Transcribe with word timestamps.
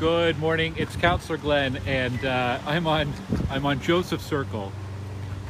Good 0.00 0.38
morning. 0.38 0.76
It's 0.78 0.96
Councillor 0.96 1.36
Glen, 1.36 1.76
and 1.84 2.24
uh, 2.24 2.58
I'm 2.64 2.86
on 2.86 3.12
I'm 3.50 3.66
on 3.66 3.82
Joseph 3.82 4.22
Circle. 4.22 4.72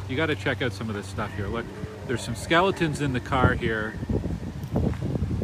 You 0.08 0.16
got 0.16 0.26
to 0.26 0.34
check 0.34 0.60
out 0.60 0.72
some 0.72 0.88
of 0.88 0.96
this 0.96 1.06
stuff 1.06 1.32
here. 1.36 1.46
Look, 1.46 1.64
there's 2.08 2.20
some 2.20 2.34
skeletons 2.34 3.00
in 3.00 3.12
the 3.12 3.20
car 3.20 3.54
here, 3.54 3.94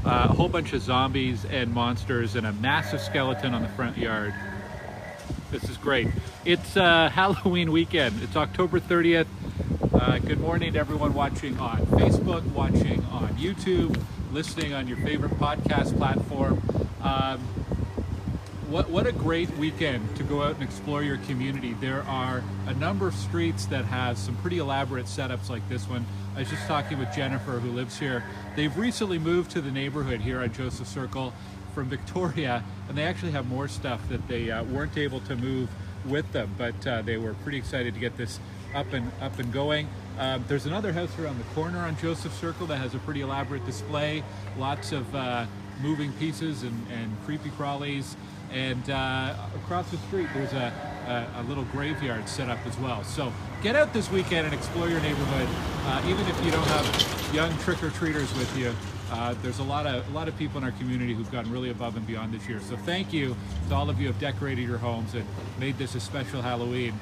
uh, 0.04 0.26
a 0.28 0.34
whole 0.34 0.48
bunch 0.48 0.72
of 0.72 0.82
zombies 0.82 1.44
and 1.44 1.72
monsters, 1.72 2.34
and 2.34 2.48
a 2.48 2.52
massive 2.54 3.00
skeleton 3.00 3.54
on 3.54 3.62
the 3.62 3.68
front 3.68 3.96
yard. 3.96 4.34
This 5.52 5.62
is 5.70 5.76
great. 5.76 6.08
It's 6.44 6.76
uh, 6.76 7.08
Halloween 7.14 7.70
weekend. 7.70 8.20
It's 8.24 8.34
October 8.34 8.80
30th. 8.80 9.28
Uh, 9.94 10.18
good 10.18 10.40
morning 10.40 10.72
to 10.72 10.80
everyone 10.80 11.14
watching 11.14 11.56
on 11.60 11.86
Facebook, 11.86 12.44
watching 12.46 13.04
on 13.04 13.28
YouTube, 13.36 14.02
listening 14.32 14.74
on 14.74 14.88
your 14.88 14.96
favorite 14.96 15.34
podcast 15.34 15.96
platform. 15.96 16.60
Um, 17.00 17.40
what, 18.68 18.90
what 18.90 19.06
a 19.06 19.12
great 19.12 19.48
weekend 19.58 20.16
to 20.16 20.24
go 20.24 20.42
out 20.42 20.54
and 20.54 20.62
explore 20.62 21.02
your 21.02 21.18
community. 21.18 21.74
There 21.74 22.02
are 22.02 22.42
a 22.66 22.74
number 22.74 23.06
of 23.06 23.14
streets 23.14 23.66
that 23.66 23.84
have 23.84 24.18
some 24.18 24.34
pretty 24.36 24.58
elaborate 24.58 25.06
setups 25.06 25.48
like 25.48 25.66
this 25.68 25.88
one. 25.88 26.04
I 26.34 26.40
was 26.40 26.50
just 26.50 26.66
talking 26.66 26.98
with 26.98 27.14
Jennifer 27.14 27.60
who 27.60 27.70
lives 27.70 27.98
here. 27.98 28.24
They've 28.56 28.76
recently 28.76 29.18
moved 29.18 29.52
to 29.52 29.60
the 29.60 29.70
neighborhood 29.70 30.20
here 30.20 30.40
on 30.40 30.52
Joseph 30.52 30.88
Circle 30.88 31.32
from 31.74 31.88
Victoria 31.88 32.64
and 32.88 32.98
they 32.98 33.04
actually 33.04 33.32
have 33.32 33.46
more 33.46 33.68
stuff 33.68 34.06
that 34.08 34.26
they 34.26 34.50
uh, 34.50 34.64
weren't 34.64 34.96
able 34.98 35.20
to 35.20 35.36
move 35.36 35.68
with 36.04 36.30
them, 36.32 36.52
but 36.58 36.86
uh, 36.86 37.02
they 37.02 37.18
were 37.18 37.34
pretty 37.34 37.58
excited 37.58 37.94
to 37.94 38.00
get 38.00 38.16
this 38.16 38.40
up 38.74 38.92
and 38.92 39.10
up 39.20 39.38
and 39.38 39.52
going. 39.52 39.88
Um, 40.18 40.44
there's 40.48 40.66
another 40.66 40.92
house 40.92 41.16
around 41.18 41.38
the 41.38 41.44
corner 41.54 41.78
on 41.78 41.96
Joseph 41.98 42.32
Circle 42.34 42.66
that 42.68 42.78
has 42.78 42.94
a 42.94 42.98
pretty 42.98 43.20
elaborate 43.20 43.64
display, 43.66 44.24
lots 44.58 44.92
of 44.92 45.14
uh, 45.14 45.46
moving 45.80 46.12
pieces 46.14 46.62
and, 46.62 46.86
and 46.90 47.16
creepy 47.24 47.50
crawlies. 47.50 48.14
And 48.52 48.88
uh, 48.88 49.34
across 49.56 49.90
the 49.90 49.96
street, 49.98 50.28
there's 50.32 50.52
a, 50.52 50.72
a, 51.36 51.40
a, 51.40 51.42
little 51.44 51.64
graveyard 51.64 52.28
set 52.28 52.48
up 52.48 52.64
as 52.64 52.78
well. 52.78 53.02
So 53.02 53.32
get 53.62 53.74
out 53.74 53.92
this 53.92 54.10
weekend 54.10 54.46
and 54.46 54.54
explore 54.54 54.88
your 54.88 55.00
neighborhood. 55.00 55.48
Uh, 55.84 56.02
even 56.06 56.24
if 56.26 56.44
you 56.44 56.52
don't 56.52 56.66
have 56.68 57.34
young 57.34 57.56
trick-or-treaters 57.58 58.36
with 58.38 58.56
you, 58.56 58.72
uh, 59.10 59.34
there's 59.42 59.58
a 59.58 59.64
lot 59.64 59.86
of 59.86 60.08
a 60.08 60.12
lot 60.12 60.26
of 60.26 60.36
people 60.36 60.58
in 60.58 60.64
our 60.64 60.72
community 60.72 61.14
who've 61.14 61.30
gone 61.30 61.50
really 61.50 61.70
above 61.70 61.96
and 61.96 62.06
beyond 62.06 62.32
this 62.32 62.48
year. 62.48 62.60
So 62.60 62.76
thank 62.76 63.12
you 63.12 63.36
to 63.68 63.74
all 63.74 63.88
of 63.88 64.00
you 64.00 64.06
who 64.06 64.12
have 64.12 64.20
decorated 64.20 64.66
your 64.66 64.78
homes 64.78 65.14
and 65.14 65.24
made 65.58 65.78
this 65.78 65.94
a 65.94 66.00
special 66.00 66.42
Halloween. 66.42 66.98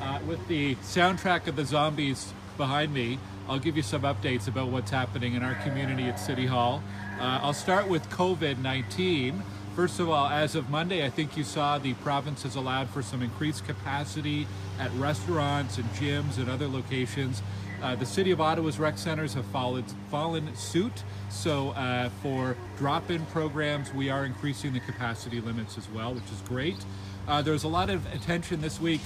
Uh, 0.00 0.20
with 0.26 0.46
the 0.48 0.74
soundtrack 0.76 1.46
of 1.46 1.56
the 1.56 1.64
zombies 1.64 2.32
behind 2.56 2.92
me, 2.94 3.18
I'll 3.48 3.58
give 3.58 3.76
you 3.76 3.82
some 3.82 4.02
updates 4.02 4.48
about 4.48 4.68
what's 4.68 4.90
happening 4.90 5.34
in 5.34 5.42
our 5.42 5.54
community 5.56 6.04
at 6.04 6.18
City 6.18 6.46
Hall. 6.46 6.82
Uh, 7.18 7.40
I'll 7.42 7.54
start 7.54 7.88
with 7.88 8.06
COVID-19. 8.10 9.40
First 9.74 10.00
of 10.00 10.10
all, 10.10 10.28
as 10.28 10.54
of 10.54 10.68
Monday, 10.68 11.02
I 11.02 11.08
think 11.08 11.34
you 11.34 11.44
saw 11.44 11.78
the 11.78 11.94
province 11.94 12.42
has 12.42 12.56
allowed 12.56 12.90
for 12.90 13.00
some 13.00 13.22
increased 13.22 13.64
capacity 13.64 14.46
at 14.78 14.92
restaurants 14.92 15.78
and 15.78 15.86
gyms 15.92 16.36
and 16.36 16.50
other 16.50 16.68
locations. 16.68 17.42
Uh, 17.82 17.96
the 17.96 18.04
City 18.04 18.32
of 18.32 18.40
Ottawa's 18.42 18.78
rec 18.78 18.98
centers 18.98 19.32
have 19.32 19.46
followed, 19.46 19.86
fallen 20.10 20.54
suit. 20.56 21.04
So 21.30 21.70
uh, 21.70 22.10
for 22.22 22.54
drop-in 22.76 23.24
programs, 23.26 23.94
we 23.94 24.10
are 24.10 24.26
increasing 24.26 24.74
the 24.74 24.80
capacity 24.80 25.40
limits 25.40 25.78
as 25.78 25.88
well, 25.88 26.12
which 26.12 26.30
is 26.30 26.42
great. 26.46 26.76
Uh, 27.26 27.40
there's 27.40 27.64
a 27.64 27.68
lot 27.68 27.88
of 27.88 28.04
attention 28.14 28.60
this 28.60 28.78
week 28.78 29.00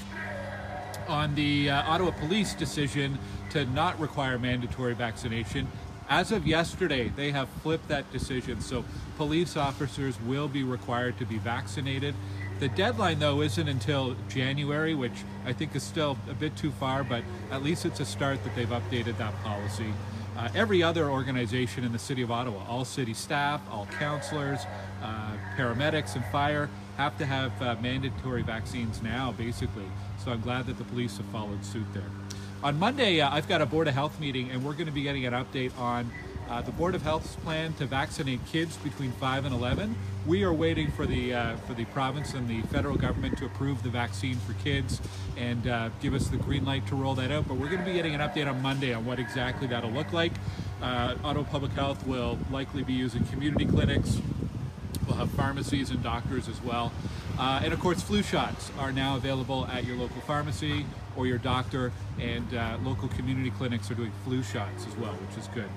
on 1.07 1.33
the 1.37 1.71
uh, 1.71 1.83
Ottawa 1.89 2.11
Police 2.11 2.55
decision 2.55 3.19
to 3.51 3.67
not 3.67 3.99
require 4.01 4.37
mandatory 4.37 4.95
vaccination. 4.95 5.69
As 6.11 6.33
of 6.33 6.45
yesterday, 6.45 7.13
they 7.15 7.31
have 7.31 7.49
flipped 7.63 7.87
that 7.87 8.13
decision, 8.13 8.61
so 8.61 8.85
police 9.17 9.57
officers 9.57 10.21
will 10.23 10.49
be 10.49 10.65
required 10.65 11.17
to 11.19 11.25
be 11.25 11.39
vaccinated. 11.39 12.17
The 12.59 12.69
deadline, 12.69 13.21
though, 13.21 13.43
isn't 13.43 13.69
until 13.69 14.17
January, 14.29 14.93
which 14.93 15.23
I 15.47 15.53
think 15.53 15.77
is 15.77 15.85
still 15.85 16.19
a 16.29 16.35
bit 16.35 16.57
too 16.57 16.73
far, 16.73 17.05
but 17.05 17.23
at 17.53 17.63
least 17.63 17.87
it's 17.87 18.01
a 18.01 18.05
start 18.05 18.43
that 18.43 18.57
they've 18.57 18.69
updated 18.69 19.19
that 19.19 19.41
policy. 19.45 19.93
Uh, 20.37 20.49
every 20.53 20.83
other 20.83 21.09
organization 21.09 21.85
in 21.85 21.93
the 21.93 21.99
City 21.99 22.23
of 22.23 22.33
Ottawa, 22.33 22.65
all 22.69 22.85
city 22.85 23.15
staff, 23.15 23.61
all 23.71 23.87
councillors, 24.01 24.67
uh, 25.05 25.37
paramedics, 25.57 26.17
and 26.17 26.25
fire 26.27 26.69
have 26.97 27.17
to 27.19 27.25
have 27.25 27.63
uh, 27.63 27.77
mandatory 27.81 28.43
vaccines 28.43 29.01
now, 29.01 29.31
basically. 29.31 29.87
So 30.25 30.33
I'm 30.33 30.41
glad 30.41 30.67
that 30.67 30.77
the 30.77 30.85
police 30.85 31.19
have 31.19 31.27
followed 31.27 31.65
suit 31.65 31.87
there. 31.95 32.03
On 32.63 32.79
Monday, 32.79 33.23
uh, 33.23 33.31
I've 33.31 33.49
got 33.49 33.63
a 33.63 33.67
Board 33.67 33.89
of 33.89 33.95
Health 33.95 34.21
meeting, 34.21 34.51
and 34.51 34.63
we're 34.63 34.75
going 34.75 34.85
to 34.85 34.93
be 34.93 35.01
getting 35.01 35.25
an 35.25 35.33
update 35.33 35.77
on 35.79 36.11
uh, 36.51 36.61
the 36.61 36.73
Board 36.73 36.95
of 36.95 37.01
Health's 37.01 37.35
plan 37.37 37.73
to 37.75 37.87
vaccinate 37.87 38.45
kids 38.45 38.77
between 38.77 39.13
5 39.13 39.47
and 39.47 39.55
11. 39.55 39.97
We 40.27 40.43
are 40.43 40.53
waiting 40.53 40.91
for 40.91 41.07
the 41.07 41.33
uh, 41.33 41.57
for 41.67 41.73
the 41.73 41.87
province 41.87 42.35
and 42.35 42.47
the 42.47 42.61
federal 42.69 42.97
government 42.97 43.39
to 43.39 43.47
approve 43.47 43.83
the 43.83 43.89
vaccine 43.89 44.37
for 44.37 44.53
kids 44.63 45.01
and 45.39 45.67
uh, 45.67 45.89
give 46.03 46.13
us 46.13 46.29
the 46.29 46.37
green 46.37 46.67
light 46.67 46.87
to 46.89 46.97
roll 46.97 47.15
that 47.15 47.31
out. 47.31 47.49
But 47.49 47.57
we're 47.57 47.71
going 47.71 47.79
to 47.79 47.87
be 47.87 47.95
getting 47.95 48.15
an 48.15 48.21
update 48.21 48.47
on 48.47 48.61
Monday 48.61 48.93
on 48.93 49.07
what 49.07 49.19
exactly 49.19 49.67
that'll 49.67 49.91
look 49.91 50.13
like. 50.13 50.33
Uh, 50.83 51.15
Ottawa 51.25 51.47
Public 51.47 51.73
Health 51.73 52.07
will 52.07 52.39
likely 52.51 52.83
be 52.83 52.93
using 52.93 53.25
community 53.29 53.65
clinics. 53.65 54.21
We'll 55.07 55.17
have 55.17 55.31
pharmacies 55.31 55.89
and 55.89 56.03
doctors 56.03 56.47
as 56.47 56.61
well. 56.63 56.93
Uh, 57.41 57.59
and 57.65 57.73
of 57.73 57.81
course, 57.81 58.03
flu 58.03 58.23
shots 58.23 58.71
are 58.79 58.93
now 58.93 59.17
available 59.17 59.67
at 59.69 59.87
your 59.87 59.97
local 59.97 60.21
pharmacy 60.21 60.85
or 61.17 61.27
your 61.27 61.39
doctor, 61.39 61.91
and 62.21 62.55
uh, 62.55 62.77
local 62.85 63.09
community 63.09 63.51
clinics 63.51 63.91
are 63.91 63.95
doing 63.95 64.13
flu 64.25 64.43
shots 64.43 64.87
as 64.87 64.95
well, 64.97 65.15
which 65.15 65.39
is 65.39 65.49
good. 65.55 65.71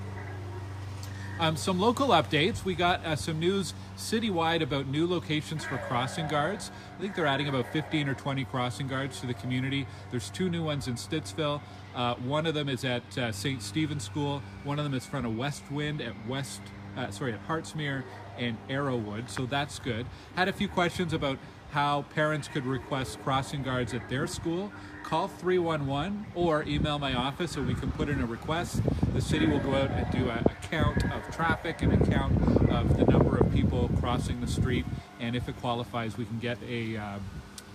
Um, 1.39 1.55
some 1.55 1.79
local 1.79 2.09
updates. 2.09 2.65
We 2.65 2.75
got 2.75 3.03
uh, 3.05 3.15
some 3.15 3.39
news 3.39 3.73
citywide 3.97 4.61
about 4.61 4.87
new 4.87 5.07
locations 5.07 5.63
for 5.63 5.77
crossing 5.77 6.27
guards. 6.27 6.69
I 6.97 7.01
think 7.01 7.15
they're 7.15 7.25
adding 7.25 7.47
about 7.47 7.71
15 7.71 8.09
or 8.09 8.13
20 8.13 8.43
crossing 8.45 8.87
guards 8.89 9.21
to 9.21 9.27
the 9.27 9.33
community. 9.33 9.87
There's 10.11 10.29
two 10.29 10.49
new 10.49 10.65
ones 10.65 10.89
in 10.89 10.95
Stittsville. 10.95 11.61
Uh, 11.95 12.15
one 12.15 12.45
of 12.45 12.53
them 12.53 12.67
is 12.67 12.83
at 12.83 13.17
uh, 13.17 13.31
St. 13.31 13.61
Stephen's 13.63 14.03
School. 14.03 14.43
One 14.65 14.79
of 14.79 14.83
them 14.83 14.93
is 14.93 15.05
front 15.05 15.25
of 15.25 15.37
Westwind 15.37 16.01
at 16.01 16.13
West, 16.27 16.61
uh, 16.97 17.09
sorry, 17.09 17.31
at 17.31 17.47
Hartsmere 17.47 18.03
and 18.37 18.57
Arrowwood. 18.69 19.29
So 19.29 19.45
that's 19.45 19.79
good. 19.79 20.05
Had 20.35 20.47
a 20.47 20.53
few 20.53 20.67
questions 20.67 21.13
about 21.13 21.37
how 21.73 22.03
parents 22.13 22.47
could 22.47 22.67
request 22.67 23.19
crossing 23.23 23.63
guards 23.63 23.95
at 23.95 24.07
their 24.07 24.27
school, 24.27 24.71
call 25.01 25.27
311 25.27 26.27
or 26.35 26.63
email 26.63 26.99
my 26.99 27.15
office 27.15 27.55
and 27.55 27.65
we 27.65 27.73
can 27.73 27.91
put 27.91 28.09
in 28.09 28.21
a 28.21 28.25
request. 28.27 28.81
The 29.13 29.21
city 29.21 29.47
will 29.47 29.59
go 29.59 29.73
out 29.73 29.89
and 29.89 30.09
do 30.11 30.29
a, 30.29 30.35
a 30.45 30.55
count 30.69 31.03
of 31.05 31.35
traffic 31.35 31.81
and 31.81 31.91
a 31.93 32.05
count 32.11 32.33
of 32.69 32.95
the 32.95 33.05
number 33.05 33.37
of 33.37 33.51
people 33.51 33.89
crossing 33.99 34.39
the 34.39 34.47
street. 34.47 34.85
And 35.19 35.35
if 35.35 35.49
it 35.49 35.59
qualifies, 35.61 36.15
we 36.15 36.25
can 36.25 36.37
get 36.37 36.59
a, 36.67 36.95
uh, 36.95 37.19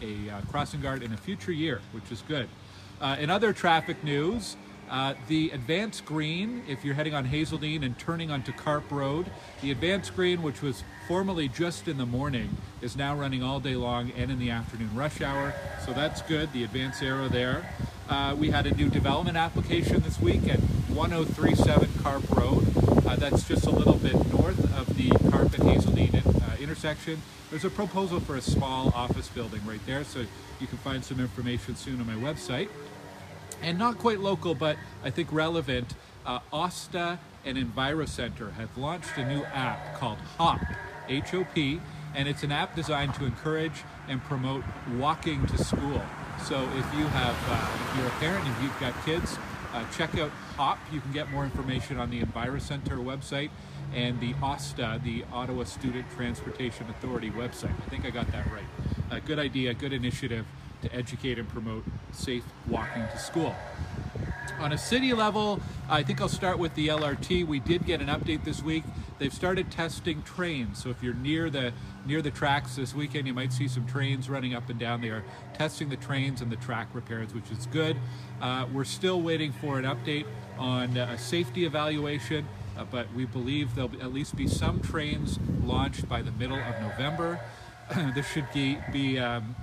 a 0.01 0.31
uh, 0.31 0.41
crossing 0.49 0.81
guard 0.81 1.03
in 1.03 1.13
a 1.13 1.17
future 1.17 1.53
year, 1.53 1.81
which 1.91 2.13
is 2.13 2.23
good. 2.29 2.49
Uh, 3.01 3.17
in 3.19 3.31
other 3.31 3.53
traffic 3.53 4.05
news, 4.05 4.57
uh, 4.91 5.15
the 5.29 5.51
advanced 5.51 6.05
green, 6.05 6.63
if 6.69 6.85
you're 6.85 6.95
heading 6.95 7.15
on 7.15 7.29
Hazeldean 7.29 7.85
and 7.85 7.99
turning 7.99 8.31
onto 8.31 8.53
Carp 8.53 8.91
Road, 8.91 9.31
the 9.61 9.71
advanced 9.71 10.15
green, 10.17 10.43
which 10.43 10.63
was 10.63 10.83
formerly 11.07 11.49
just 11.49 11.89
in 11.89 11.99
the 11.99 12.07
morning, 12.07 12.57
is 12.81 12.97
now 12.97 13.15
running 13.15 13.43
all 13.43 13.61
day 13.61 13.77
long 13.77 14.11
and 14.13 14.31
in 14.31 14.39
the 14.39 14.51
afternoon 14.51 14.91
rush 14.95 15.21
hour. 15.21 15.55
So 15.85 15.93
that's 15.93 16.23
good, 16.23 16.53
the 16.53 16.65
advanced 16.65 17.03
arrow 17.03 17.29
there. 17.29 17.69
Uh, 18.09 18.35
we 18.39 18.51
had 18.51 18.67
a 18.67 18.75
new 18.75 18.89
development 18.89 19.37
application 19.37 20.01
this 20.01 20.19
week 20.19 20.49
at 20.49 20.61
1037 20.89 21.91
Carp 22.03 22.31
Road. 22.31 22.67
Uh, 23.07 23.17
that's 23.17 23.47
just 23.47 23.67
a 23.67 23.71
little 23.71 23.95
bit 23.95 24.15
north 24.33 24.59
of 24.79 24.97
the 24.97 25.11
Carp 25.31 25.53
and 25.55 25.65
Hazeldean 25.65 26.25
uh, 26.43 26.63
intersection. 26.63 27.21
There's 27.51 27.67
a 27.67 27.71
proposal 27.71 28.21
for 28.21 28.37
a 28.37 28.41
small 28.41 28.89
office 28.95 29.29
building 29.29 29.61
right 29.67 29.85
there, 29.85 30.05
so 30.05 30.21
you 30.61 30.67
can 30.67 30.79
find 30.79 31.05
some 31.05 31.21
information 31.21 31.77
soon 31.77 32.01
on 32.01 32.07
my 32.07 32.15
website 32.15 32.69
and 33.63 33.79
not 33.79 33.99
quite 33.99 34.21
local, 34.21 34.55
but 34.55 34.77
I 35.05 35.11
think 35.11 35.33
relevant, 35.33 35.95
uh, 36.27 36.41
OSTA 36.53 37.19
and 37.45 37.57
EnviroCenter 37.57 38.53
have 38.53 38.77
launched 38.77 39.17
a 39.17 39.27
new 39.27 39.45
app 39.45 39.99
called 39.99 40.19
HOP, 40.39 40.61
H-O-P, 41.09 41.81
and 42.15 42.29
it's 42.29 42.43
an 42.43 42.53
app 42.53 42.75
designed 42.75 43.15
to 43.15 43.25
encourage 43.25 43.85
and 44.09 44.23
promote 44.25 44.65
walking 44.97 45.47
to 45.47 45.63
school. 45.63 46.03
So 46.45 46.63
if 46.77 46.95
you 46.95 47.07
have, 47.07 47.37
uh, 47.49 47.91
if 47.91 47.99
you're 47.99 48.07
a 48.07 48.19
parent 48.19 48.47
and 48.47 48.63
you've 48.63 48.81
got 48.81 48.95
kids, 49.05 49.39
uh, 49.73 49.85
check 49.97 50.17
out 50.19 50.31
HOP. 50.57 50.79
You 50.93 51.01
can 51.01 51.13
get 51.13 51.31
more 51.31 51.45
information 51.45 51.99
on 51.99 52.11
the 52.11 52.23
EnviroCenter 52.23 52.99
website 52.99 53.51
and 53.95 54.21
the 54.21 54.35
OSTA, 54.35 55.03
the 55.03 55.25
Ottawa 55.33 55.65
Student 55.65 56.07
Transportation 56.11 56.87
Authority 56.91 57.31
website. 57.31 57.75
I 57.87 57.89
think 57.89 58.05
I 58.05 58.11
got 58.11 58.31
that 58.33 58.51
right. 58.53 58.65
A 59.11 59.21
good 59.21 59.39
idea, 59.39 59.75
good 59.75 59.93
initiative 59.93 60.47
to 60.83 60.95
educate 60.95 61.39
and 61.39 61.49
promote 61.49 61.85
safe 62.13 62.45
walking 62.69 63.03
to 63.11 63.19
school. 63.19 63.55
On 64.61 64.73
a 64.73 64.79
city 64.79 65.13
level, 65.13 65.61
I 65.89 66.03
think 66.03 66.21
I'll 66.21 66.29
start 66.29 66.59
with 66.59 66.75
the 66.75 66.89
LRT. 66.89 67.47
We 67.47 67.61
did 67.61 67.87
get 67.87 68.01
an 68.01 68.09
update 68.09 68.45
this 68.45 68.61
week. 68.61 68.83
They've 69.19 69.33
started 69.33 69.71
testing 69.71 70.23
trains. 70.23 70.83
So 70.83 70.91
if 70.91 71.01
you're 71.03 71.15
near 71.15 71.49
the 71.49 71.73
near 72.07 72.23
the 72.23 72.31
tracks 72.31 72.75
this 72.75 72.95
weekend, 72.95 73.27
you 73.27 73.35
might 73.35 73.53
see 73.53 73.69
some 73.69 73.87
trains 73.87 74.29
running 74.29 74.55
up 74.55 74.69
and 74.69 74.79
down. 74.79 75.01
They 75.01 75.11
are 75.11 75.23
testing 75.55 75.89
the 75.91 75.97
trains 75.97 76.41
and 76.41 76.51
the 76.51 76.57
track 76.57 76.89
repairs, 76.93 77.33
which 77.35 77.51
is 77.53 77.67
good. 77.67 77.97
Uh, 78.41 78.67
we're 78.73 78.85
still 78.85 79.21
waiting 79.21 79.53
for 79.53 79.79
an 79.79 79.85
update 79.85 80.27
on 80.59 80.97
a 80.97 81.19
safety 81.19 81.65
evaluation, 81.65 82.49
uh, 82.77 82.85
but 82.85 83.13
we 83.15 83.27
believe 83.27 83.75
there'll 83.75 83.93
at 84.01 84.13
least 84.13 84.35
be 84.35 84.49
some 84.49 84.81
trains 84.81 85.39
launched 85.63 86.09
by 86.09 86.23
the 86.23 86.33
middle 86.33 86.59
of 86.59 86.81
November. 86.81 87.41
this 88.15 88.27
should 88.29 88.51
be, 88.53 88.79
be 88.93 89.19
um, 89.19 89.55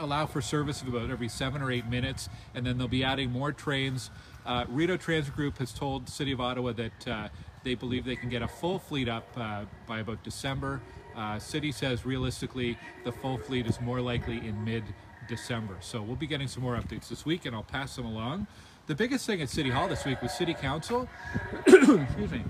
allow 0.00 0.26
for 0.26 0.40
service 0.40 0.82
of 0.82 0.88
about 0.88 1.10
every 1.10 1.28
seven 1.28 1.62
or 1.62 1.70
eight 1.70 1.86
minutes, 1.86 2.28
and 2.54 2.66
then 2.66 2.78
they'll 2.78 2.88
be 2.88 3.04
adding 3.04 3.30
more 3.30 3.52
trains. 3.52 4.10
Uh, 4.44 4.64
Rideau 4.68 4.96
Transit 4.96 5.34
Group 5.36 5.58
has 5.58 5.72
told 5.72 6.08
City 6.08 6.32
of 6.32 6.40
Ottawa 6.40 6.72
that 6.72 7.08
uh, 7.08 7.28
they 7.62 7.74
believe 7.74 8.04
they 8.04 8.16
can 8.16 8.28
get 8.28 8.42
a 8.42 8.48
full 8.48 8.78
fleet 8.78 9.08
up 9.08 9.28
uh, 9.36 9.64
by 9.86 10.00
about 10.00 10.22
December. 10.24 10.80
Uh, 11.16 11.38
City 11.38 11.72
says 11.72 12.06
realistically 12.06 12.78
the 13.04 13.12
full 13.12 13.36
fleet 13.36 13.66
is 13.66 13.80
more 13.80 14.00
likely 14.00 14.38
in 14.38 14.64
mid 14.64 14.84
December. 15.28 15.76
So 15.80 16.02
we'll 16.02 16.16
be 16.16 16.26
getting 16.26 16.48
some 16.48 16.62
more 16.62 16.76
updates 16.76 17.08
this 17.08 17.24
week 17.24 17.44
and 17.46 17.54
I'll 17.54 17.62
pass 17.62 17.96
them 17.96 18.06
along. 18.06 18.46
The 18.86 18.94
biggest 18.94 19.26
thing 19.26 19.40
at 19.42 19.48
City 19.48 19.70
Hall 19.70 19.88
this 19.88 20.04
week 20.04 20.22
was 20.22 20.32
City 20.32 20.54
Council. 20.54 21.08
Excuse 21.66 22.30
me. 22.30 22.42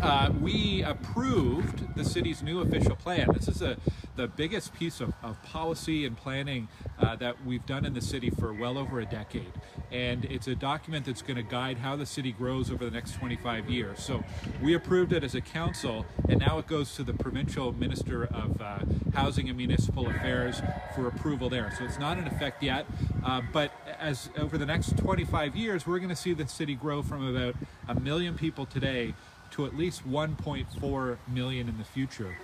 Uh, 0.00 0.30
we 0.40 0.82
approved 0.84 1.96
the 1.96 2.04
city's 2.04 2.40
new 2.42 2.60
official 2.60 2.94
plan. 2.94 3.28
This 3.32 3.48
is 3.48 3.62
a, 3.62 3.76
the 4.14 4.28
biggest 4.28 4.72
piece 4.74 5.00
of, 5.00 5.12
of 5.24 5.42
policy 5.42 6.06
and 6.06 6.16
planning 6.16 6.68
uh, 7.00 7.16
that 7.16 7.44
we've 7.44 7.66
done 7.66 7.84
in 7.84 7.94
the 7.94 8.00
city 8.00 8.30
for 8.30 8.52
well 8.52 8.78
over 8.78 9.00
a 9.00 9.04
decade. 9.04 9.52
And 9.90 10.24
it's 10.26 10.46
a 10.46 10.54
document 10.54 11.06
that's 11.06 11.22
going 11.22 11.36
to 11.36 11.42
guide 11.42 11.78
how 11.78 11.96
the 11.96 12.06
city 12.06 12.30
grows 12.30 12.70
over 12.70 12.84
the 12.84 12.92
next 12.92 13.14
25 13.14 13.68
years. 13.68 14.00
So 14.00 14.22
we 14.62 14.74
approved 14.74 15.12
it 15.12 15.24
as 15.24 15.34
a 15.34 15.40
council, 15.40 16.06
and 16.28 16.38
now 16.38 16.58
it 16.58 16.68
goes 16.68 16.94
to 16.94 17.02
the 17.02 17.14
provincial 17.14 17.72
minister 17.72 18.26
of 18.26 18.60
uh, 18.60 18.78
housing 19.14 19.48
and 19.48 19.56
municipal 19.56 20.06
affairs 20.06 20.62
for 20.94 21.08
approval 21.08 21.48
there. 21.48 21.74
So 21.76 21.84
it's 21.84 21.98
not 21.98 22.18
in 22.18 22.26
effect 22.28 22.62
yet, 22.62 22.86
uh, 23.24 23.42
but 23.52 23.72
as 23.98 24.30
over 24.38 24.58
the 24.58 24.66
next 24.66 24.96
25 24.96 25.56
years, 25.56 25.88
we're 25.88 25.98
going 25.98 26.08
to 26.10 26.16
see 26.16 26.34
the 26.34 26.46
city 26.46 26.76
grow 26.76 27.02
from 27.02 27.34
about 27.34 27.56
a 27.88 27.98
million 27.98 28.36
people 28.36 28.64
today 28.64 29.14
to 29.52 29.66
at 29.66 29.76
least 29.76 30.08
1.4 30.08 31.16
million 31.28 31.68
in 31.68 31.78
the 31.78 31.84
future. 31.84 32.36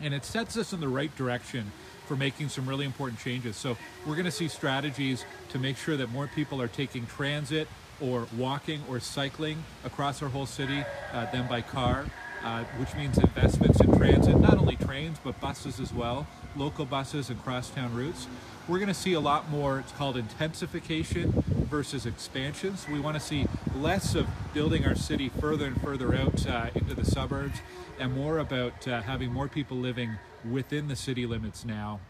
And 0.00 0.12
it 0.14 0.24
sets 0.24 0.56
us 0.56 0.72
in 0.72 0.80
the 0.80 0.88
right 0.88 1.14
direction 1.16 1.72
for 2.06 2.16
making 2.16 2.48
some 2.48 2.68
really 2.68 2.84
important 2.84 3.20
changes. 3.20 3.56
So 3.56 3.76
we're 4.06 4.14
going 4.14 4.24
to 4.24 4.30
see 4.30 4.48
strategies 4.48 5.24
to 5.50 5.58
make 5.58 5.76
sure 5.76 5.96
that 5.96 6.10
more 6.10 6.26
people 6.26 6.60
are 6.60 6.68
taking 6.68 7.06
transit 7.06 7.68
or 8.00 8.26
walking 8.36 8.82
or 8.88 8.98
cycling 9.00 9.62
across 9.84 10.22
our 10.22 10.28
whole 10.28 10.46
city 10.46 10.84
uh, 11.12 11.30
than 11.30 11.46
by 11.48 11.62
car. 11.62 12.06
Uh, 12.44 12.64
which 12.78 12.92
means 12.96 13.18
investments 13.18 13.80
in 13.80 13.96
transit, 13.96 14.36
not 14.40 14.58
only 14.58 14.74
trains, 14.74 15.16
but 15.22 15.40
buses 15.40 15.78
as 15.78 15.92
well, 15.92 16.26
local 16.56 16.84
buses 16.84 17.30
and 17.30 17.40
crosstown 17.44 17.94
routes. 17.94 18.26
We're 18.66 18.78
going 18.78 18.88
to 18.88 18.94
see 18.94 19.12
a 19.12 19.20
lot 19.20 19.48
more, 19.48 19.78
it's 19.78 19.92
called 19.92 20.16
intensification 20.16 21.44
versus 21.70 22.04
expansion. 22.04 22.76
So 22.76 22.90
we 22.92 22.98
want 22.98 23.14
to 23.14 23.20
see 23.20 23.46
less 23.76 24.16
of 24.16 24.26
building 24.52 24.84
our 24.84 24.96
city 24.96 25.28
further 25.28 25.66
and 25.66 25.80
further 25.80 26.16
out 26.16 26.44
uh, 26.46 26.70
into 26.74 26.94
the 26.94 27.04
suburbs 27.04 27.60
and 28.00 28.12
more 28.12 28.38
about 28.38 28.88
uh, 28.88 29.02
having 29.02 29.32
more 29.32 29.46
people 29.46 29.76
living 29.76 30.18
within 30.50 30.88
the 30.88 30.96
city 30.96 31.26
limits 31.26 31.64
now 31.64 32.00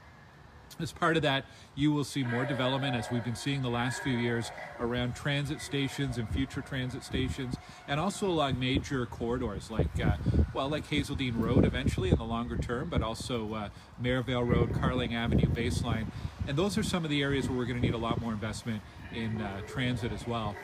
as 0.81 0.93
part 0.93 1.17
of 1.17 1.23
that, 1.23 1.45
you 1.75 1.93
will 1.93 2.05
see 2.05 2.23
more 2.23 2.45
development 2.45 2.97
as 2.97 3.11
we've 3.11 3.25
been 3.25 3.35
seeing 3.35 3.63
the 3.63 3.71
last 3.71 4.03
few 4.03 4.17
years 4.17 4.51
around 4.81 5.15
transit 5.15 5.61
stations 5.61 6.19
and 6.19 6.29
future 6.29 6.61
transit 6.61 7.03
stations, 7.05 7.55
and 7.89 7.99
also 7.99 8.29
along 8.29 8.59
major 8.59 9.07
corridors 9.07 9.71
like, 9.71 9.89
uh, 10.05 10.17
well, 10.55 10.69
like 10.69 10.89
Hazeldean 10.89 11.41
Road 11.41 11.65
eventually 11.65 12.11
in 12.11 12.17
the 12.17 12.25
longer 12.25 12.57
term, 12.57 12.89
but 12.89 13.03
also 13.03 13.55
uh, 13.55 13.69
Road, 14.03 14.75
Carling 14.75 15.15
Avenue, 15.15 15.47
Baseline. 15.47 16.07
And 16.49 16.57
those 16.57 16.77
are 16.77 16.83
some 16.83 17.05
of 17.05 17.11
the 17.11 17.23
areas 17.23 17.49
where 17.49 17.57
we're 17.57 17.67
going 17.67 17.81
to 17.81 17.87
need 17.87 17.95
a 17.95 17.99
lot 17.99 18.21
more 18.21 18.33
investment 18.33 18.83
in 19.15 19.41
uh, 19.41 19.61
transit 19.67 20.13
as 20.13 20.27
well. 20.27 20.57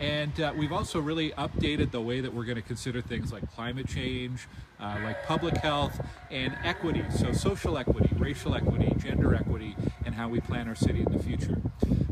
And 0.00 0.38
uh, 0.40 0.52
we've 0.56 0.72
also 0.72 1.00
really 1.00 1.30
updated 1.32 1.90
the 1.90 2.00
way 2.00 2.20
that 2.20 2.32
we're 2.32 2.44
going 2.44 2.56
to 2.56 2.62
consider 2.62 3.02
things 3.02 3.32
like 3.32 3.50
climate 3.54 3.86
change, 3.86 4.46
uh, 4.80 4.98
like 5.02 5.26
public 5.26 5.56
health, 5.58 6.00
and 6.30 6.56
equity. 6.64 7.04
So 7.10 7.32
social 7.32 7.76
equity, 7.76 8.10
racial 8.16 8.54
equity, 8.54 8.94
gender 8.98 9.34
equity, 9.34 9.76
and 10.04 10.14
how 10.14 10.28
we 10.28 10.40
plan 10.40 10.68
our 10.68 10.74
city 10.74 11.00
in 11.00 11.12
the 11.12 11.22
future. 11.22 11.60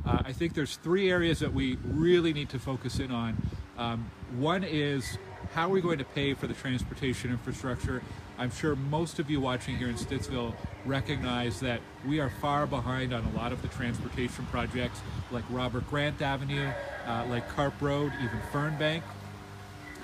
Uh, 0.06 0.22
I 0.24 0.32
think 0.32 0.54
there's 0.54 0.76
three 0.76 1.10
areas 1.10 1.38
that 1.38 1.52
we 1.52 1.78
really 1.84 2.32
need 2.32 2.50
to 2.50 2.58
focus 2.58 2.98
in 2.98 3.10
on. 3.10 3.36
Um, 3.78 4.10
one 4.36 4.64
is 4.64 5.18
how 5.54 5.66
are 5.66 5.70
we 5.70 5.80
going 5.80 5.98
to 5.98 6.04
pay 6.04 6.34
for 6.34 6.46
the 6.46 6.54
transportation 6.54 7.30
infrastructure? 7.30 8.02
I'm 8.36 8.50
sure 8.50 8.74
most 8.74 9.20
of 9.20 9.30
you 9.30 9.40
watching 9.40 9.76
here 9.76 9.88
in 9.88 9.94
Stittsville 9.94 10.54
recognize 10.84 11.60
that 11.60 11.80
we 12.06 12.18
are 12.18 12.30
far 12.30 12.66
behind 12.66 13.12
on 13.12 13.24
a 13.24 13.36
lot 13.36 13.52
of 13.52 13.62
the 13.62 13.68
transportation 13.68 14.44
projects 14.46 15.00
like 15.30 15.44
Robert 15.50 15.88
Grant 15.88 16.20
Avenue, 16.20 16.68
uh, 17.06 17.26
like 17.28 17.48
Carp 17.50 17.80
Road, 17.80 18.12
even 18.18 18.40
Fernbank. 18.52 19.02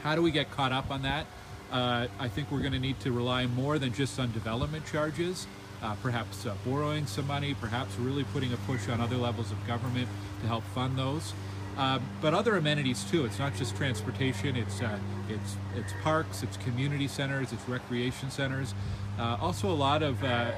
How 0.04 0.14
do 0.14 0.22
we 0.22 0.30
get 0.30 0.50
caught 0.52 0.70
up 0.70 0.90
on 0.90 1.02
that? 1.02 1.26
Uh, 1.72 2.06
I 2.18 2.28
think 2.28 2.50
we're 2.50 2.60
going 2.60 2.72
to 2.72 2.78
need 2.78 3.00
to 3.00 3.10
rely 3.10 3.46
more 3.46 3.78
than 3.78 3.92
just 3.92 4.18
on 4.20 4.30
development 4.32 4.86
charges, 4.86 5.48
uh, 5.82 5.94
perhaps 5.96 6.46
uh, 6.46 6.54
borrowing 6.64 7.06
some 7.06 7.26
money, 7.26 7.54
perhaps 7.54 7.96
really 7.96 8.24
putting 8.24 8.52
a 8.52 8.56
push 8.58 8.88
on 8.88 9.00
other 9.00 9.16
levels 9.16 9.50
of 9.50 9.66
government 9.66 10.08
to 10.42 10.46
help 10.46 10.62
fund 10.74 10.96
those. 10.96 11.32
Um, 11.76 12.02
but 12.20 12.34
other 12.34 12.56
amenities 12.56 13.04
too. 13.04 13.24
It's 13.24 13.38
not 13.38 13.54
just 13.56 13.76
transportation. 13.76 14.56
It's 14.56 14.82
uh, 14.82 14.98
it's 15.28 15.56
it's 15.76 15.92
parks. 16.02 16.42
It's 16.42 16.56
community 16.58 17.08
centers. 17.08 17.52
It's 17.52 17.66
recreation 17.68 18.30
centers. 18.30 18.74
Uh, 19.18 19.36
also, 19.40 19.70
a 19.70 19.72
lot 19.72 20.02
of 20.02 20.22
uh, 20.22 20.50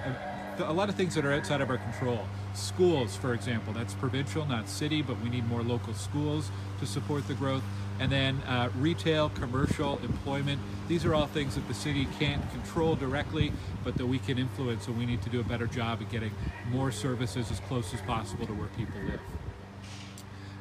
a 0.59 0.73
lot 0.73 0.89
of 0.89 0.95
things 0.95 1.15
that 1.15 1.25
are 1.25 1.33
outside 1.33 1.61
of 1.61 1.71
our 1.71 1.79
control. 1.79 2.27
Schools, 2.55 3.17
for 3.17 3.35
example, 3.35 3.73
that's 3.73 3.95
provincial, 3.95 4.45
not 4.45 4.69
city, 4.69 5.03
but 5.03 5.21
we 5.23 5.31
need 5.31 5.47
more 5.49 5.63
local 5.63 5.95
schools 5.95 6.51
to 6.81 6.87
support 6.87 7.27
the 7.29 7.35
growth. 7.35 7.63
And 7.99 8.11
then 8.11 8.39
uh, 8.49 8.71
retail, 8.79 9.31
commercial, 9.31 9.99
employment. 10.03 10.61
These 10.89 11.05
are 11.05 11.15
all 11.15 11.27
things 11.27 11.55
that 11.55 11.67
the 11.69 11.75
city 11.75 12.09
can't 12.19 12.43
control 12.51 12.97
directly, 12.97 13.53
but 13.85 13.97
that 13.97 14.07
we 14.07 14.19
can 14.19 14.39
influence. 14.39 14.87
So 14.87 14.93
we 14.93 15.07
need 15.07 15.23
to 15.23 15.31
do 15.31 15.41
a 15.41 15.45
better 15.45 15.67
job 15.67 16.01
at 16.03 16.11
getting 16.11 16.33
more 16.71 16.91
services 16.91 17.51
as 17.51 17.61
close 17.61 17.95
as 17.95 18.01
possible 18.03 18.47
to 18.47 18.53
where 18.53 18.69
people 18.69 19.01
live. 19.03 19.21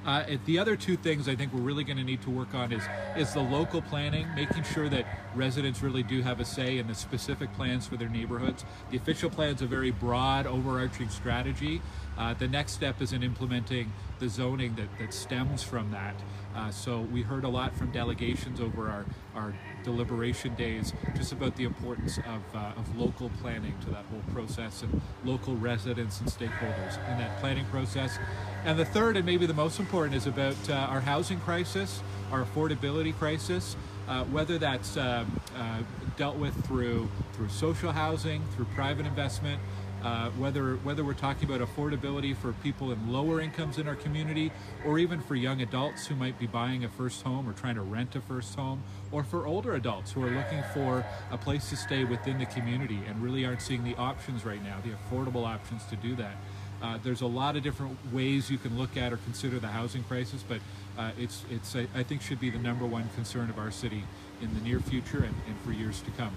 Uh, 0.06 0.24
the 0.46 0.58
other 0.58 0.76
two 0.76 0.98
things 0.98 1.30
I 1.30 1.36
think 1.36 1.54
we're 1.54 1.62
really 1.62 1.84
going 1.84 1.98
to 1.98 2.04
need 2.04 2.22
to 2.24 2.32
work 2.32 2.56
on 2.56 2.72
is 2.72 2.84
is 3.16 3.34
the 3.34 3.42
local 3.42 3.82
planning, 3.82 4.28
making 4.36 4.64
sure 4.64 4.90
that 4.90 5.06
residents 5.36 5.84
really 5.84 6.02
do 6.02 6.22
have 6.22 6.40
a 6.40 6.46
say 6.46 6.80
in 6.80 6.88
the 6.88 6.96
specific 6.96 7.54
plans 7.54 7.86
for 7.86 7.98
their 7.98 8.10
neighborhoods. 8.10 8.66
The 8.90 8.98
official 8.98 9.30
plan 9.30 9.56
is 9.56 9.62
a 9.62 9.68
very 9.68 9.92
broad, 9.92 10.48
overarching 10.48 11.10
strategy. 11.10 11.82
Uh, 12.18 12.34
the 12.34 12.48
next 12.48 12.74
step 12.74 13.02
is 13.02 13.14
in 13.14 13.24
implementing 13.24 13.92
the 14.20 14.30
zoning 14.30 14.76
that, 14.76 14.88
that 15.00 15.14
stems 15.14 15.64
from 15.64 15.92
that. 15.92 16.16
Uh, 16.56 16.70
so 16.70 17.02
we 17.02 17.22
heard 17.22 17.44
a 17.44 17.48
lot 17.48 17.74
from 17.76 17.92
delegations 17.92 18.60
over 18.60 18.90
our, 18.90 19.06
our 19.36 19.54
deliberation 19.84 20.54
days 20.56 20.94
just 21.16 21.32
about 21.32 21.56
the 21.56 21.64
importance 21.64 22.18
of, 22.18 22.56
uh, 22.56 22.74
of 22.78 22.98
local 22.98 23.32
planning 23.42 23.74
to 23.82 23.90
that 23.90 24.06
whole 24.06 24.22
process 24.34 24.84
and 24.84 25.02
local 25.24 25.56
residents 25.56 26.20
and 26.20 26.30
stakeholders 26.30 26.98
in 27.12 27.18
that 27.18 27.40
planning 27.40 27.66
process. 27.66 28.20
And 28.64 28.78
the 28.78 28.86
third, 28.86 29.18
and 29.18 29.26
maybe 29.26 29.48
the 29.48 29.56
most 29.56 29.80
important, 29.80 30.16
is 30.16 30.28
about 30.28 30.70
uh, 30.70 30.74
our 30.74 31.02
housing 31.02 31.40
crisis, 31.40 32.02
our 32.32 32.46
affordability 32.46 33.18
crisis, 33.18 33.76
uh, 34.08 34.24
whether 34.26 34.60
that's 34.60 34.98
um, 34.98 35.42
uh, 35.58 35.80
dealt 36.16 36.36
with 36.36 36.54
through, 36.68 37.10
through 37.34 37.50
social 37.50 37.92
housing, 37.92 38.44
through 38.56 38.66
private 38.76 39.08
investment, 39.08 39.60
uh, 40.04 40.30
whether 40.32 40.76
whether 40.78 41.04
we're 41.04 41.14
talking 41.14 41.50
about 41.50 41.68
affordability 41.68 42.36
for 42.36 42.54
people 42.54 42.92
in 42.92 43.12
lower 43.12 43.40
incomes 43.40 43.80
in 43.80 43.88
our 43.88 43.96
community, 43.96 44.52
or 44.86 45.00
even 45.00 45.22
for 45.22 45.36
young 45.36 45.62
adults 45.62 46.06
who 46.06 46.16
might 46.16 46.38
be 46.38 46.46
buying 46.46 46.84
a 46.84 46.90
first 46.90 47.24
home 47.24 47.50
or 47.50 47.54
trying 47.54 47.76
to 47.76 47.82
rent 47.82 48.16
a 48.16 48.22
first 48.22 48.54
home, 48.56 48.84
or 49.12 49.24
for 49.24 49.48
older 49.48 49.74
adults 49.74 50.12
who 50.12 50.24
are 50.24 50.32
looking 50.32 50.64
for 50.74 51.04
a 51.32 51.38
place 51.38 51.70
to 51.70 51.76
stay 51.76 52.04
within 52.04 52.38
the 52.38 52.46
community 52.46 53.00
and 53.08 53.22
really 53.24 53.44
aren't 53.44 53.62
seeing 53.62 53.84
the 53.84 53.96
options 53.96 54.46
right 54.46 54.64
now, 54.64 54.78
the 54.84 54.92
affordable 54.92 55.48
options 55.48 55.84
to 55.86 55.96
do 55.96 56.16
that. 56.16 56.36
Uh, 56.82 56.98
there's 57.04 57.22
a 57.22 57.28
lot 57.28 57.56
of 57.56 57.64
different 57.64 57.98
ways 58.12 58.50
you 58.50 58.58
can 58.58 58.78
look 58.78 58.98
at 58.98 59.14
or 59.14 59.18
consider 59.18 59.60
the 59.60 59.68
housing 59.68 60.04
crisis, 60.04 60.44
but 60.48 60.60
uh, 60.98 61.12
it's, 61.18 61.46
it's 61.50 61.76
I 61.76 62.04
think 62.04 62.22
should 62.22 62.40
be 62.40 62.50
the 62.50 62.60
number 62.60 62.86
one 62.86 63.10
concern 63.16 63.50
of 63.50 63.60
our 63.60 63.72
city 63.72 64.04
in 64.42 64.54
the 64.56 64.62
near 64.62 64.80
future 64.80 65.20
and, 65.20 65.36
and 65.48 65.60
for 65.64 65.72
years 65.72 66.02
to 66.02 66.12
come. 66.12 66.34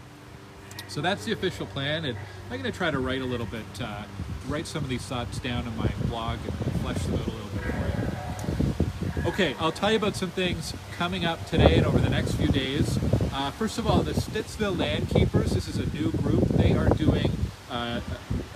So 0.88 1.00
that's 1.00 1.24
the 1.24 1.32
official 1.32 1.66
plan, 1.66 2.04
and 2.04 2.16
I'm 2.50 2.60
going 2.60 2.70
to 2.70 2.76
try 2.76 2.90
to 2.90 2.98
write 2.98 3.22
a 3.22 3.24
little 3.24 3.46
bit, 3.46 3.64
uh, 3.80 4.02
write 4.48 4.66
some 4.66 4.84
of 4.84 4.90
these 4.90 5.02
thoughts 5.02 5.38
down 5.38 5.66
in 5.66 5.76
my 5.76 5.90
blog 6.08 6.38
and 6.44 6.54
flesh 6.82 7.02
them 7.04 7.14
out 7.14 7.26
a 7.26 7.30
little 7.30 7.48
bit 7.54 7.62
for 7.62 9.20
you. 9.20 9.28
Okay, 9.30 9.56
I'll 9.58 9.72
tell 9.72 9.90
you 9.90 9.96
about 9.96 10.16
some 10.16 10.30
things 10.30 10.74
coming 10.98 11.24
up 11.24 11.46
today 11.46 11.78
and 11.78 11.86
over 11.86 11.98
the 11.98 12.10
next 12.10 12.32
few 12.34 12.48
days. 12.48 12.98
Uh, 13.32 13.50
first 13.52 13.78
of 13.78 13.86
all, 13.86 14.02
the 14.02 14.12
Stittsville 14.12 14.78
Land 14.78 15.08
Keepers, 15.08 15.52
this 15.52 15.66
is 15.66 15.78
a 15.78 15.86
new 15.94 16.12
group. 16.12 16.46
They 16.48 16.72
are 16.74 16.88
doing 16.90 17.32
a 17.74 18.02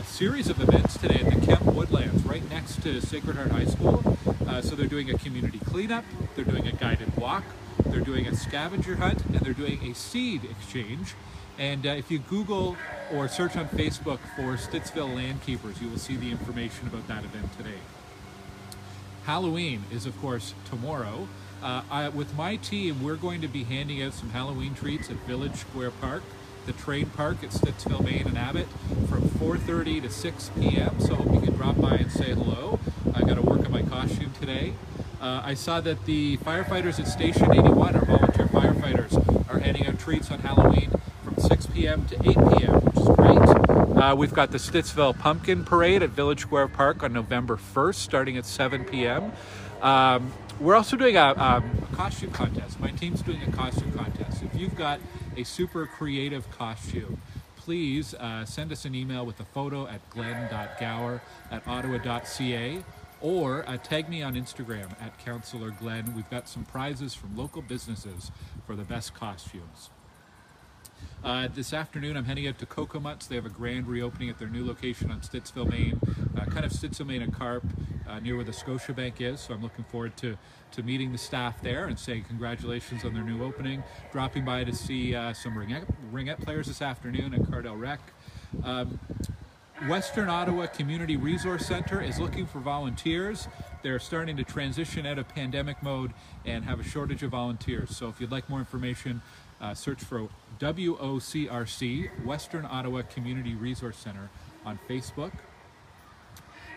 series 0.04 0.48
of 0.48 0.60
events 0.60 0.96
today 0.96 1.20
at 1.24 1.40
the 1.40 1.44
Kemp 1.44 1.64
Woodlands, 1.64 2.22
right 2.22 2.48
next 2.50 2.80
to 2.82 3.00
Sacred 3.00 3.34
Heart 3.34 3.50
High 3.50 3.64
School. 3.64 4.16
Uh, 4.46 4.60
so 4.62 4.76
they're 4.76 4.86
doing 4.86 5.10
a 5.10 5.18
community 5.18 5.58
cleanup, 5.58 6.04
they're 6.36 6.44
doing 6.44 6.68
a 6.68 6.72
guided 6.72 7.16
walk, 7.16 7.42
they're 7.86 8.00
doing 8.00 8.28
a 8.28 8.36
scavenger 8.36 8.94
hunt, 8.94 9.24
and 9.26 9.40
they're 9.40 9.52
doing 9.52 9.90
a 9.90 9.94
seed 9.94 10.44
exchange. 10.44 11.14
And 11.58 11.84
uh, 11.84 11.90
if 11.90 12.12
you 12.12 12.20
Google 12.20 12.76
or 13.12 13.26
search 13.26 13.56
on 13.56 13.68
Facebook 13.70 14.20
for 14.36 14.56
Stittsville 14.56 15.16
Land 15.16 15.42
Keepers, 15.42 15.82
you 15.82 15.88
will 15.88 15.98
see 15.98 16.14
the 16.14 16.30
information 16.30 16.86
about 16.86 17.08
that 17.08 17.24
event 17.24 17.52
today. 17.56 17.80
Halloween 19.24 19.82
is, 19.90 20.06
of 20.06 20.16
course, 20.20 20.54
tomorrow. 20.70 21.26
Uh, 21.60 21.82
I, 21.90 22.08
with 22.08 22.36
my 22.36 22.54
team, 22.54 23.02
we're 23.02 23.16
going 23.16 23.40
to 23.40 23.48
be 23.48 23.64
handing 23.64 24.00
out 24.00 24.14
some 24.14 24.30
Halloween 24.30 24.74
treats 24.74 25.10
at 25.10 25.16
Village 25.26 25.56
Square 25.56 25.90
Park 26.00 26.22
the 26.68 26.74
trade 26.74 27.10
park 27.14 27.42
at 27.42 27.48
Stittsville, 27.48 28.04
Main 28.04 28.26
and 28.26 28.36
Abbott 28.36 28.68
from 29.08 29.22
4.30 29.22 30.02
to 30.02 30.10
6 30.10 30.50
p.m. 30.60 31.00
So 31.00 31.14
hope 31.14 31.32
you 31.32 31.40
can 31.40 31.56
drop 31.56 31.80
by 31.80 31.94
and 31.94 32.12
say 32.12 32.34
hello. 32.34 32.78
I 33.14 33.22
got 33.22 33.36
to 33.36 33.42
work 33.42 33.60
on 33.60 33.72
my 33.72 33.80
costume 33.80 34.30
today. 34.38 34.74
Uh, 35.18 35.40
I 35.42 35.54
saw 35.54 35.80
that 35.80 36.04
the 36.04 36.36
firefighters 36.38 37.00
at 37.00 37.08
Station 37.08 37.50
81, 37.50 37.96
our 37.96 38.04
volunteer 38.04 38.46
firefighters, 38.48 39.48
are 39.48 39.60
handing 39.60 39.86
out 39.86 39.98
treats 39.98 40.30
on 40.30 40.40
Halloween 40.40 40.90
from 41.24 41.38
6 41.38 41.66
p.m. 41.68 42.06
to 42.06 42.16
8 42.16 42.22
p.m., 42.22 42.74
which 42.82 42.96
is 42.98 43.08
great. 43.16 43.96
Uh, 43.96 44.14
we've 44.14 44.34
got 44.34 44.50
the 44.50 44.58
Stittsville 44.58 45.18
Pumpkin 45.18 45.64
Parade 45.64 46.02
at 46.02 46.10
Village 46.10 46.40
Square 46.42 46.68
Park 46.68 47.02
on 47.02 47.14
November 47.14 47.56
1st, 47.56 47.94
starting 47.94 48.36
at 48.36 48.44
7 48.44 48.84
p.m. 48.84 49.32
Um, 49.80 50.30
we're 50.60 50.76
also 50.76 50.98
doing 50.98 51.16
a, 51.16 51.32
um, 51.36 51.86
a, 51.90 51.96
costume 51.96 52.30
contest. 52.30 52.78
My 52.78 52.90
team's 52.90 53.22
doing 53.22 53.42
a 53.42 53.52
costume 53.52 53.92
contest. 53.92 54.42
If 54.42 54.54
you've 54.60 54.74
got 54.74 55.00
a 55.38 55.44
super 55.44 55.86
creative 55.86 56.50
costume, 56.50 57.20
please 57.56 58.12
uh, 58.14 58.44
send 58.44 58.72
us 58.72 58.84
an 58.84 58.94
email 58.94 59.24
with 59.24 59.38
a 59.40 59.44
photo 59.44 59.86
at 59.86 60.08
glen.gower 60.10 61.22
at 61.50 61.66
ottawa.ca 61.66 62.82
or 63.20 63.68
uh, 63.68 63.76
tag 63.76 64.08
me 64.08 64.22
on 64.22 64.34
Instagram 64.34 64.90
at 65.00 65.16
Councillor 65.18 65.70
Glen. 65.70 66.12
We've 66.14 66.28
got 66.30 66.48
some 66.48 66.64
prizes 66.64 67.14
from 67.14 67.36
local 67.36 67.62
businesses 67.62 68.30
for 68.66 68.74
the 68.74 68.84
best 68.84 69.14
costumes. 69.14 69.90
Uh, 71.24 71.48
this 71.52 71.72
afternoon, 71.72 72.16
I'm 72.16 72.24
heading 72.24 72.46
out 72.46 72.58
to 72.58 72.66
Cocomuts. 72.66 73.26
They 73.26 73.34
have 73.34 73.46
a 73.46 73.50
grand 73.50 73.86
reopening 73.88 74.30
at 74.30 74.38
their 74.38 74.48
new 74.48 74.64
location 74.64 75.10
on 75.10 75.20
Stittsville, 75.20 75.68
Main, 75.68 76.00
uh, 76.36 76.44
kind 76.44 76.64
of 76.64 76.70
Stittsville, 76.70 77.06
Main 77.06 77.22
and 77.22 77.34
Carp, 77.34 77.64
uh, 78.08 78.20
near 78.20 78.36
where 78.36 78.44
the 78.44 78.52
Scotiabank 78.52 79.20
is. 79.20 79.40
So 79.40 79.54
I'm 79.54 79.62
looking 79.62 79.84
forward 79.84 80.16
to, 80.18 80.38
to 80.72 80.82
meeting 80.82 81.12
the 81.12 81.18
staff 81.18 81.60
there 81.60 81.86
and 81.86 81.98
saying 81.98 82.24
congratulations 82.24 83.04
on 83.04 83.14
their 83.14 83.24
new 83.24 83.42
opening. 83.42 83.82
Dropping 84.12 84.44
by 84.44 84.64
to 84.64 84.74
see 84.74 85.14
uh, 85.14 85.32
some 85.32 85.54
ringette, 85.54 85.86
ringette 86.12 86.40
players 86.40 86.68
this 86.68 86.80
afternoon 86.80 87.34
at 87.34 87.40
Cardel 87.42 87.78
Rec. 87.78 88.00
Um, 88.62 88.98
Western 89.86 90.28
Ottawa 90.28 90.66
Community 90.66 91.16
Resource 91.16 91.66
Center 91.66 92.00
is 92.00 92.18
looking 92.18 92.46
for 92.46 92.58
volunteers. 92.58 93.46
They're 93.82 94.00
starting 94.00 94.36
to 94.36 94.44
transition 94.44 95.06
out 95.06 95.18
of 95.18 95.28
pandemic 95.28 95.82
mode 95.82 96.12
and 96.44 96.64
have 96.64 96.80
a 96.80 96.82
shortage 96.82 97.22
of 97.22 97.30
volunteers. 97.30 97.96
So 97.96 98.08
if 98.08 98.20
you'd 98.20 98.32
like 98.32 98.48
more 98.50 98.58
information, 98.58 99.22
uh, 99.60 99.74
search 99.74 100.02
for 100.02 100.28
WOCRC, 100.60 102.24
Western 102.24 102.64
Ottawa 102.64 103.02
Community 103.02 103.54
Resource 103.54 103.96
Center 103.96 104.30
on 104.64 104.78
Facebook. 104.88 105.32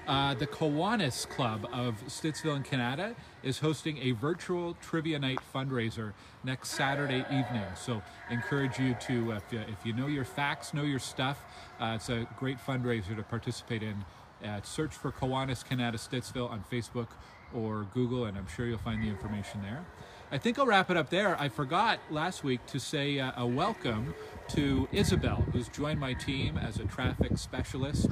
Uh, 0.08 0.34
the 0.34 0.48
Kiwanis 0.48 1.30
Club 1.30 1.68
of 1.72 2.04
Stittsville 2.08 2.56
and 2.56 2.66
Kanata 2.66 3.16
is 3.44 3.60
hosting 3.60 4.00
a 4.00 4.12
virtual 4.12 4.76
trivia 4.82 5.20
night 5.20 5.40
fundraiser 5.54 6.14
next 6.44 6.70
Saturday 6.72 7.24
evening. 7.28 7.64
So 7.76 8.02
encourage 8.30 8.80
you 8.80 8.96
to, 9.02 9.34
uh, 9.34 9.36
if, 9.38 9.54
you, 9.54 9.60
if 9.60 9.86
you 9.86 9.94
know 9.94 10.08
your 10.08 10.26
facts, 10.26 10.74
know 10.74 10.84
your 10.84 11.00
stuff, 11.00 11.44
uh, 11.80 11.94
it's 11.96 12.10
a 12.10 12.28
great 12.38 12.58
fundraiser 12.58 13.16
to 13.16 13.24
participate 13.24 13.84
in. 13.84 14.04
Uh, 14.44 14.60
search 14.64 14.94
for 14.94 15.12
Kiwanis 15.12 15.64
Kanata 15.64 15.96
Stittsville 15.96 16.50
on 16.50 16.64
Facebook 16.72 17.10
or 17.54 17.86
Google, 17.94 18.26
and 18.26 18.38
I'm 18.38 18.48
sure 18.48 18.66
you'll 18.66 18.80
find 18.80 19.04
the 19.04 19.08
information 19.08 19.62
there. 19.62 19.86
I 20.34 20.38
think 20.38 20.58
I'll 20.58 20.66
wrap 20.66 20.90
it 20.90 20.96
up 20.96 21.10
there. 21.10 21.38
I 21.38 21.50
forgot 21.50 22.00
last 22.10 22.42
week 22.42 22.66
to 22.68 22.80
say 22.80 23.20
uh, 23.20 23.34
a 23.36 23.46
welcome 23.46 24.16
to 24.52 24.88
Isabel, 24.94 25.44
who's 25.52 25.68
joined 25.68 26.00
my 26.00 26.14
team 26.14 26.58
as 26.58 26.80
a 26.80 26.86
traffic 26.86 27.38
specialist. 27.38 28.08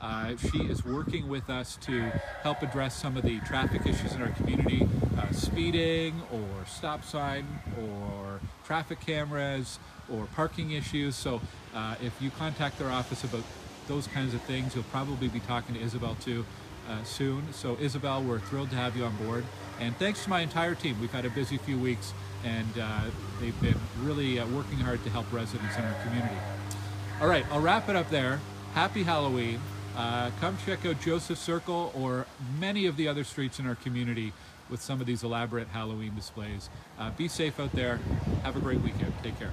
Uh, 0.00 0.36
she 0.36 0.58
is 0.66 0.84
working 0.84 1.26
with 1.26 1.50
us 1.50 1.76
to 1.78 2.12
help 2.44 2.62
address 2.62 2.94
some 2.94 3.16
of 3.16 3.24
the 3.24 3.40
traffic 3.40 3.84
issues 3.86 4.12
in 4.12 4.22
our 4.22 4.28
community, 4.30 4.88
uh, 5.18 5.32
speeding 5.32 6.22
or 6.32 6.64
stop 6.64 7.04
sign 7.04 7.44
or 7.76 8.38
traffic 8.64 9.00
cameras 9.00 9.80
or 10.08 10.26
parking 10.26 10.70
issues. 10.70 11.16
So 11.16 11.40
uh, 11.74 11.96
if 12.00 12.22
you 12.22 12.30
contact 12.30 12.78
their 12.78 12.90
office 12.90 13.24
about 13.24 13.42
those 13.88 14.06
kinds 14.06 14.32
of 14.32 14.40
things, 14.42 14.76
you'll 14.76 14.84
probably 14.84 15.26
be 15.26 15.40
talking 15.40 15.74
to 15.74 15.80
Isabel 15.80 16.14
too 16.20 16.46
uh, 16.88 17.02
soon. 17.02 17.52
So 17.52 17.76
Isabel, 17.80 18.22
we're 18.22 18.38
thrilled 18.38 18.70
to 18.70 18.76
have 18.76 18.96
you 18.96 19.04
on 19.04 19.16
board. 19.16 19.44
And 19.80 19.96
thanks 19.96 20.24
to 20.24 20.30
my 20.30 20.40
entire 20.40 20.74
team. 20.74 21.00
We've 21.00 21.12
had 21.12 21.24
a 21.24 21.30
busy 21.30 21.58
few 21.58 21.78
weeks 21.78 22.12
and 22.44 22.78
uh, 22.80 23.00
they've 23.40 23.58
been 23.60 23.78
really 24.02 24.38
uh, 24.38 24.46
working 24.48 24.78
hard 24.78 25.02
to 25.04 25.10
help 25.10 25.30
residents 25.32 25.76
in 25.76 25.84
our 25.84 25.94
community. 26.04 26.36
All 27.20 27.28
right, 27.28 27.44
I'll 27.50 27.60
wrap 27.60 27.88
it 27.88 27.96
up 27.96 28.10
there. 28.10 28.40
Happy 28.74 29.02
Halloween. 29.02 29.60
Uh, 29.96 30.30
come 30.40 30.58
check 30.66 30.84
out 30.84 31.00
Joseph 31.00 31.38
Circle 31.38 31.92
or 31.94 32.26
many 32.58 32.86
of 32.86 32.96
the 32.96 33.06
other 33.08 33.24
streets 33.24 33.58
in 33.58 33.66
our 33.66 33.76
community 33.76 34.32
with 34.68 34.82
some 34.82 35.00
of 35.00 35.06
these 35.06 35.22
elaborate 35.22 35.68
Halloween 35.68 36.14
displays. 36.14 36.68
Uh, 36.98 37.10
be 37.10 37.28
safe 37.28 37.60
out 37.60 37.72
there. 37.72 38.00
Have 38.42 38.56
a 38.56 38.60
great 38.60 38.80
weekend. 38.80 39.12
Take 39.22 39.38
care. 39.38 39.52